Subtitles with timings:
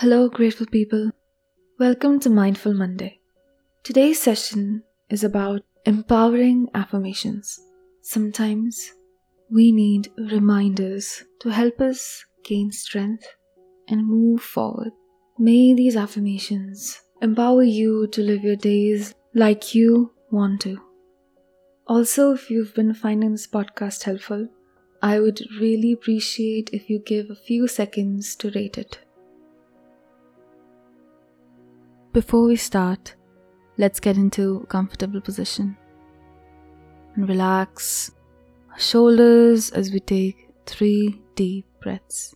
[0.00, 1.10] Hello, grateful people.
[1.80, 3.18] Welcome to Mindful Monday.
[3.82, 7.58] Today's session is about empowering affirmations.
[8.00, 8.92] Sometimes
[9.50, 13.26] we need reminders to help us gain strength
[13.88, 14.92] and move forward.
[15.36, 20.80] May these affirmations empower you to live your days like you want to.
[21.88, 24.46] Also, if you've been finding this podcast helpful,
[25.02, 29.00] I would really appreciate if you give a few seconds to rate it.
[32.12, 33.14] Before we start,
[33.76, 35.76] let's get into a comfortable position
[37.14, 38.10] and relax
[38.72, 42.34] our shoulders as we take three deep breaths.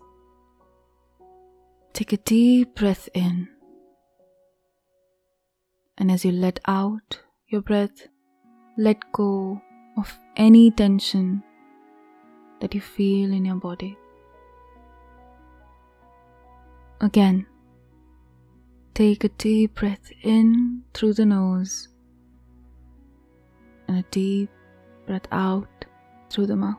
[1.94, 3.48] Take a deep breath in,
[5.96, 8.08] and as you let out your breath,
[8.76, 9.60] let go
[9.96, 11.42] of any tension
[12.60, 13.96] that you feel in your body.
[17.00, 17.46] Again,
[18.94, 21.88] Take a deep breath in through the nose
[23.88, 24.50] and a deep
[25.06, 25.86] breath out
[26.30, 26.76] through the mouth.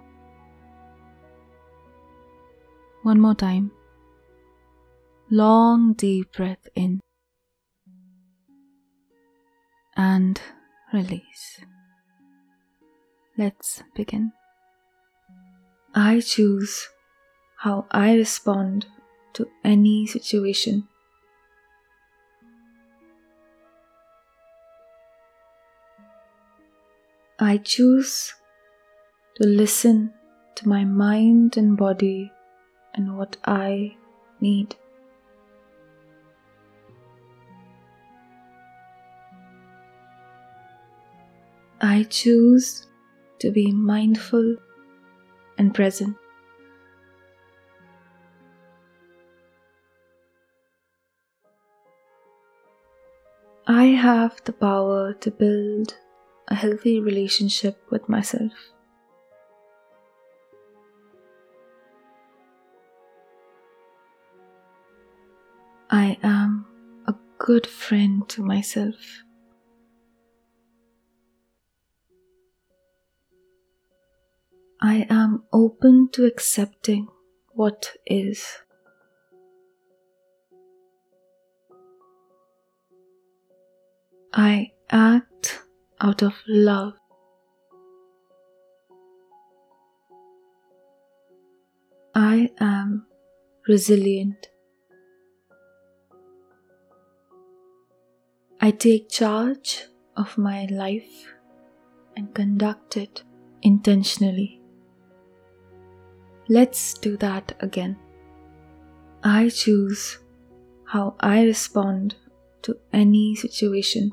[3.02, 3.72] One more time.
[5.32, 7.00] Long deep breath in
[9.98, 10.40] and
[10.94, 11.62] release.
[13.38, 14.32] Let's begin.
[15.96, 16.88] I choose
[17.58, 18.86] how I respond
[19.34, 20.88] to any situation.
[27.46, 28.34] I choose
[29.36, 30.14] to listen
[30.56, 32.32] to my mind and body
[32.94, 33.98] and what I
[34.40, 34.78] need.
[41.82, 42.88] I choose
[43.40, 44.56] to be mindful
[45.58, 46.16] and present.
[53.68, 55.98] I have the power to build
[56.48, 58.52] a healthy relationship with myself.
[65.90, 66.66] I am
[67.08, 69.24] a good friend to myself.
[74.82, 77.08] I am open to accepting
[77.54, 78.46] what is.
[84.34, 85.63] I act
[86.04, 86.94] out of love.
[92.14, 93.08] I am
[93.68, 94.50] resilient.
[98.60, 101.34] I take charge of my life
[102.16, 103.24] and conduct it
[103.62, 104.62] intentionally.
[106.50, 107.98] Let's do that again.
[109.24, 110.20] I choose
[110.86, 112.16] how I respond
[112.64, 114.12] to any situation.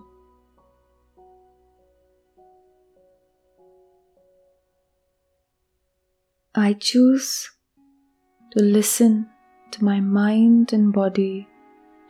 [6.63, 7.51] I choose
[8.51, 9.31] to listen
[9.71, 11.49] to my mind and body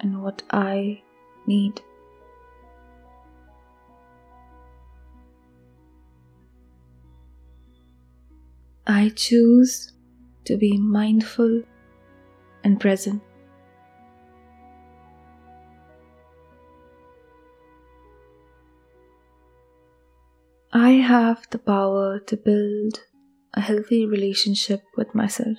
[0.00, 1.02] and what I
[1.46, 1.80] need.
[8.88, 9.92] I choose
[10.46, 11.62] to be mindful
[12.64, 13.22] and present.
[20.72, 23.04] I have the power to build
[23.54, 25.58] a healthy relationship with myself.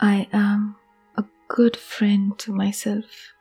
[0.00, 0.76] I am
[1.16, 3.32] a good friend to myself.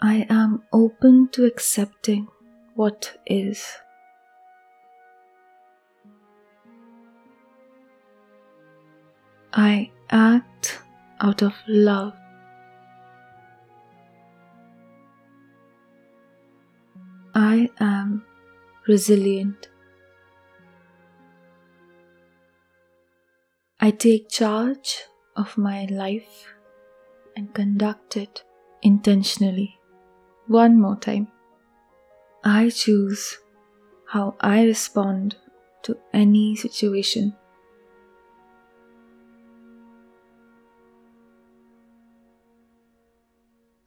[0.00, 2.28] I am open to accepting
[2.74, 3.78] what is.
[9.52, 10.80] I act
[11.24, 12.12] out of love.
[17.34, 18.24] I am
[18.86, 19.68] resilient.
[23.80, 24.98] I take charge
[25.34, 26.52] of my life
[27.34, 28.44] and conduct it
[28.82, 29.78] intentionally.
[30.46, 31.28] One more time.
[32.44, 33.38] I choose
[34.08, 35.36] how I respond
[35.84, 37.34] to any situation.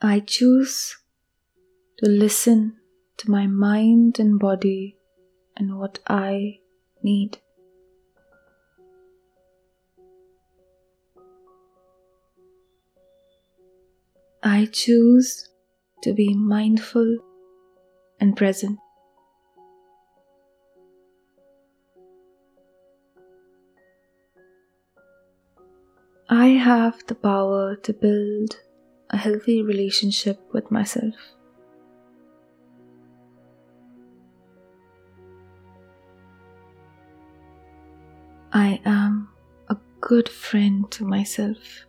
[0.10, 0.96] I choose
[1.98, 2.78] to listen
[3.18, 4.96] to my mind and body
[5.58, 6.60] and what I
[7.04, 7.40] need.
[14.42, 15.50] I choose
[16.04, 17.18] to be mindful
[18.22, 18.80] and present.
[26.30, 28.62] I have the power to build
[29.10, 31.16] a healthy relationship with myself.
[38.52, 39.30] I am
[39.70, 41.86] a good friend to myself.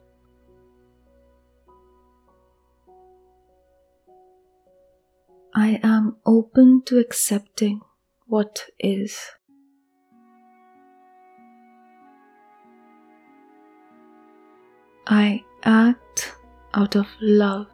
[5.55, 7.81] I am open to accepting
[8.27, 9.19] what is.
[15.07, 16.38] I act
[16.79, 17.67] out of love.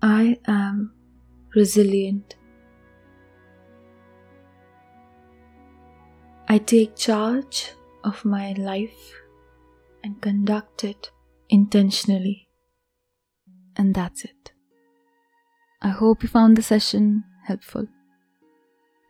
[0.00, 0.94] I am
[1.54, 2.36] resilient.
[6.48, 7.72] I take charge
[8.02, 9.12] of my life
[10.02, 11.10] and conduct it
[11.50, 12.48] intentionally.
[13.76, 14.52] And that's it.
[15.82, 17.86] I hope you found the session helpful.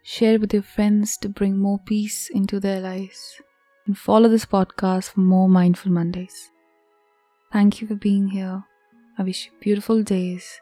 [0.03, 3.41] Share with your friends to bring more peace into their lives.
[3.87, 6.51] And follow this podcast for more Mindful Mondays.
[7.53, 8.65] Thank you for being here.
[9.19, 10.61] I wish you beautiful days,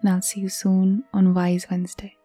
[0.00, 2.16] and I'll see you soon on Wise Wednesday.